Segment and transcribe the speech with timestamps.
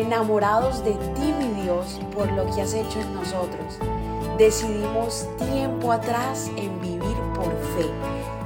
[0.00, 3.78] enamorados de ti, mi Dios, por lo que has hecho en nosotros.
[4.38, 7.86] Decidimos tiempo atrás en vivir por fe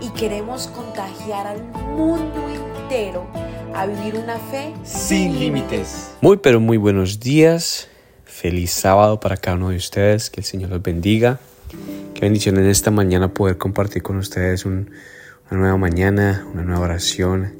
[0.00, 1.62] y queremos contagiar al
[1.96, 3.26] mundo entero
[3.74, 6.12] a vivir una fe sin límites.
[6.20, 7.88] Muy pero muy buenos días.
[8.24, 10.30] Feliz sábado para cada uno de ustedes.
[10.30, 11.38] Que el Señor los bendiga.
[12.14, 14.86] Qué bendición en esta mañana poder compartir con ustedes una
[15.50, 17.54] nueva mañana, una nueva oración.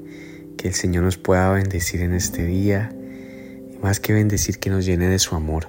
[0.56, 2.92] Que el Señor nos pueda bendecir en este día.
[3.84, 5.66] Y más que bendecir, que nos llene de su amor.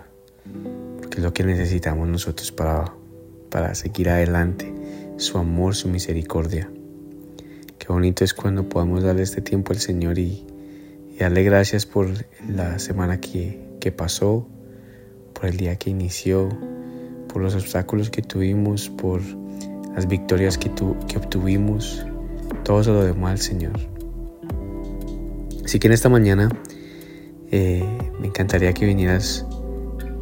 [1.02, 2.94] Porque es lo que necesitamos nosotros para,
[3.50, 4.74] para seguir adelante.
[5.18, 6.72] Su amor, su misericordia.
[7.78, 10.48] Qué bonito es cuando podemos darle este tiempo al Señor y,
[11.20, 12.08] darle gracias por
[12.48, 14.48] la semana que, pasó,
[15.34, 16.48] por el día que inició,
[17.28, 19.20] por los obstáculos que tuvimos, por
[19.94, 22.06] las victorias que, que obtuvimos.
[22.64, 23.78] Todo se lo demos al Señor.
[25.66, 26.48] Así que en esta mañana
[27.58, 27.86] eh,
[28.20, 29.46] me encantaría que vinieras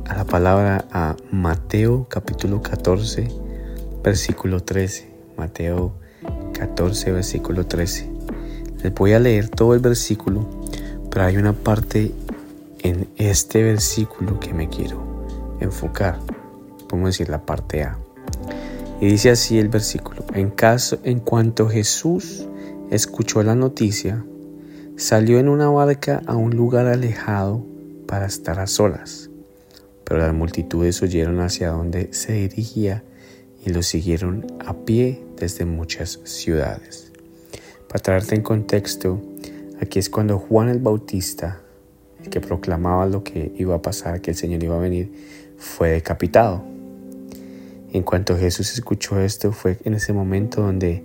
[0.07, 3.27] a la palabra a Mateo capítulo 14,
[4.03, 5.11] versículo 13.
[5.35, 5.93] Mateo
[6.53, 8.07] 14, versículo 13.
[8.83, 10.47] Les voy a leer todo el versículo,
[11.09, 12.11] pero hay una parte
[12.83, 15.25] en este versículo que me quiero
[15.59, 16.19] enfocar.
[16.87, 17.97] Podemos decir la parte A.
[19.01, 20.23] Y dice así el versículo.
[20.35, 22.47] En, caso, en cuanto Jesús
[22.91, 24.23] escuchó la noticia,
[24.95, 27.65] salió en una barca a un lugar alejado
[28.07, 29.29] para estar a solas.
[30.03, 33.03] Pero las multitudes oyeron hacia dónde se dirigía
[33.65, 37.11] y lo siguieron a pie desde muchas ciudades.
[37.87, 39.21] Para traerte en contexto,
[39.81, 41.61] aquí es cuando Juan el Bautista,
[42.21, 45.11] el que proclamaba lo que iba a pasar, que el Señor iba a venir,
[45.57, 46.63] fue decapitado.
[47.91, 51.03] En cuanto Jesús escuchó esto, fue en ese momento donde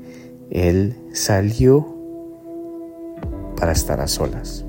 [0.50, 1.97] él salió
[3.58, 4.64] para estar a solas.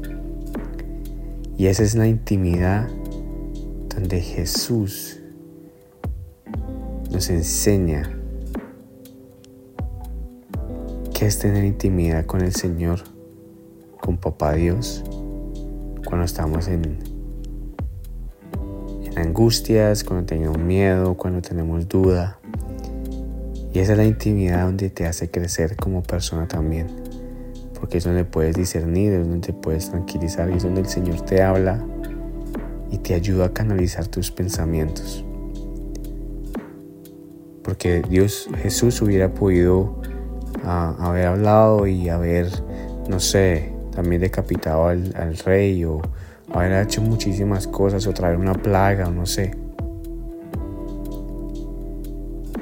[1.57, 2.87] Y esa es la intimidad
[3.93, 5.19] donde Jesús
[7.11, 8.09] nos enseña
[11.13, 13.01] qué es tener intimidad con el Señor,
[13.99, 15.03] con Papá Dios,
[16.05, 16.97] cuando estamos en,
[19.03, 22.39] en angustias, cuando tenemos miedo, cuando tenemos duda.
[23.73, 27.08] Y esa es la intimidad donde te hace crecer como persona también.
[27.79, 31.21] Porque es donde puedes discernir, es donde te puedes tranquilizar y es donde el Señor
[31.21, 31.83] te habla
[32.91, 35.23] y te ayuda a canalizar tus pensamientos
[37.69, 40.01] porque Dios, Jesús hubiera podido
[40.63, 42.47] ah, haber hablado y haber,
[43.07, 46.01] no sé, también decapitado al, al, rey o
[46.51, 49.55] haber hecho muchísimas cosas o traer una plaga o no sé.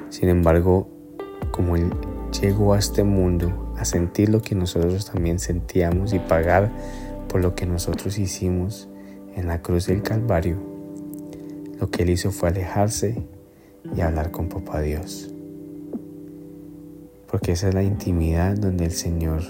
[0.10, 0.90] Sin embargo,
[1.52, 1.90] como Él
[2.42, 6.72] llegó a este mundo a sentir lo que nosotros también sentíamos y pagar
[7.28, 8.88] por lo que nosotros hicimos
[9.36, 10.58] en la cruz del Calvario,
[11.80, 13.24] lo que Él hizo fue alejarse
[13.96, 15.32] y hablar con Papá Dios.
[17.30, 19.42] Porque esa es la intimidad donde el Señor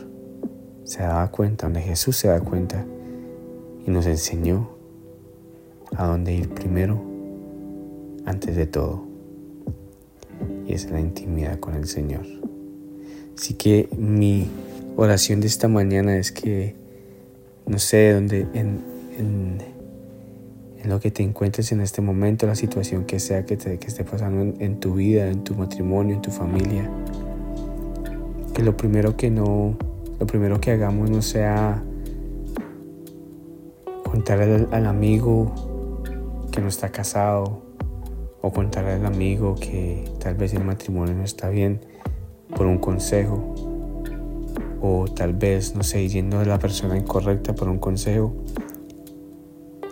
[0.84, 2.86] se daba cuenta, donde Jesús se da cuenta
[3.86, 4.70] y nos enseñó
[5.96, 7.02] a dónde ir primero,
[8.26, 9.04] antes de todo.
[10.66, 12.47] Y esa es la intimidad con el Señor.
[13.38, 14.48] Así que mi
[14.96, 16.76] oración de esta mañana es que,
[17.66, 18.82] no sé, dónde en,
[20.88, 23.88] en lo que te encuentres en este momento, la situación que sea que, te, que
[23.88, 26.90] esté pasando en, tu vida, en tu matrimonio, en tu familia.
[28.54, 29.78] Que lo primero que no,
[30.20, 31.84] lo primero que hagamos no sea
[34.04, 36.04] contarle al, amigo
[36.52, 37.62] que no está casado
[38.42, 41.82] o contarle al amigo que tal vez el matrimonio no está bien
[42.56, 43.54] por un consejo
[44.82, 48.34] o tal vez, no sé, yendo de la persona incorrecta por un consejo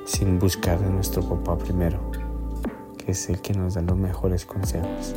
[0.05, 1.99] sin buscar de nuestro papá primero,
[2.97, 5.15] que es el que nos da los mejores consejos.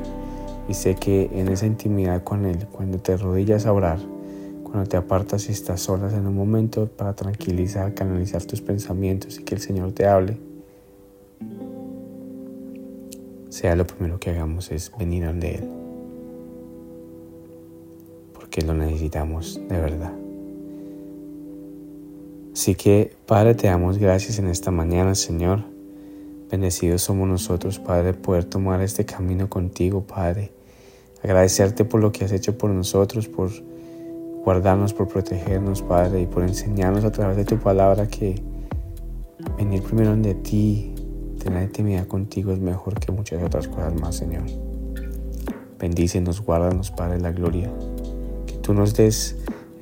[0.68, 3.98] Y sé que en esa intimidad con Él, cuando te rodillas a orar,
[4.62, 9.44] cuando te apartas y estás solas en un momento para tranquilizar, canalizar tus pensamientos y
[9.44, 10.38] que el Señor te hable,
[13.48, 15.77] sea lo primero que hagamos es venir ante Él.
[18.58, 20.12] Porque lo necesitamos de verdad.
[22.52, 25.62] Así que, Padre, te damos gracias en esta mañana, Señor.
[26.50, 30.50] Bendecidos somos nosotros, Padre, poder tomar este camino contigo, Padre.
[31.22, 33.50] Agradecerte por lo que has hecho por nosotros, por
[34.44, 38.42] guardarnos, por protegernos, Padre, y por enseñarnos a través de tu palabra que
[39.56, 40.94] venir primero de ti,
[41.40, 44.46] tener intimidad contigo es mejor que muchas otras cosas más, Señor.
[45.78, 47.70] Bendícenos, guárdanos, Padre, la gloria.
[48.68, 49.34] Tú nos des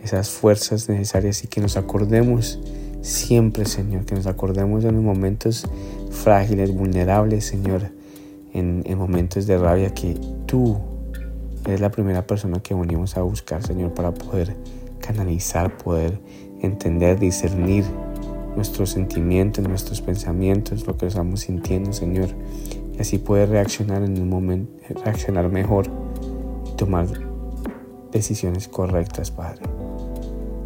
[0.04, 2.60] esas fuerzas necesarias y que nos acordemos
[3.00, 5.66] siempre, Señor, que nos acordemos en los momentos
[6.12, 7.90] frágiles, vulnerables, Señor,
[8.52, 10.14] en, en momentos de rabia, que
[10.46, 10.76] tú
[11.64, 14.54] eres la primera persona que venimos a buscar, Señor, para poder
[15.00, 16.20] canalizar, poder
[16.62, 17.84] entender, discernir
[18.54, 22.28] nuestros sentimientos, nuestros pensamientos, lo que estamos sintiendo, Señor.
[22.96, 24.70] Y así poder reaccionar en un momento,
[25.04, 25.88] reaccionar mejor
[26.68, 27.25] y tomar
[28.12, 29.62] decisiones correctas, Padre.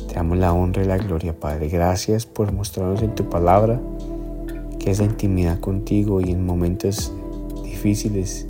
[0.08, 1.68] Te damos la honra y la gloria, Padre.
[1.68, 3.80] Gracias por mostrarnos en tu palabra
[4.78, 7.12] que es la intimidad contigo y en momentos
[7.62, 8.46] difíciles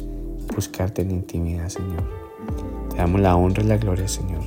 [0.54, 2.04] buscarte en intimidad, Señor.
[2.90, 4.42] Te damos la honra y la gloria, Señor.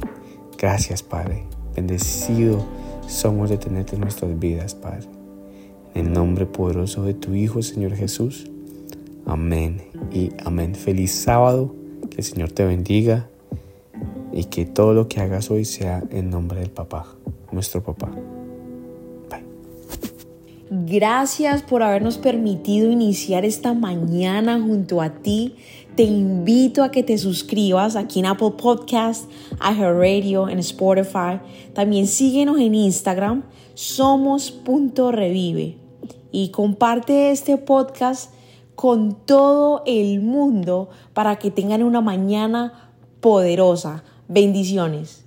[0.58, 1.44] Gracias, Padre.
[1.76, 2.64] Bendecido
[3.08, 5.08] somos de tenerte en nuestras vidas, Padre.
[5.94, 8.50] En el nombre poderoso de tu Hijo, Señor Jesús.
[9.26, 9.82] Amén
[10.12, 10.76] y amén.
[10.76, 11.76] Feliz sábado.
[12.10, 13.30] Que el Señor te bendiga
[14.34, 17.06] y que todo lo que hagas hoy sea en nombre del papá,
[17.52, 18.10] nuestro papá.
[19.30, 19.46] Bye.
[20.70, 25.56] Gracias por habernos permitido iniciar esta mañana junto a ti.
[25.96, 31.40] Te invito a que te suscribas aquí en Apple Podcast, Radio, en Spotify.
[31.74, 33.44] También síguenos en Instagram,
[33.76, 35.78] somos.revive.
[36.32, 38.34] Y comparte este podcast
[38.74, 44.04] con todo el mundo para que tengan una mañana poderosa.
[44.34, 45.23] Bendiciones.